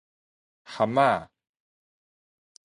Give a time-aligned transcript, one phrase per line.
[0.65, 1.29] 蚶仔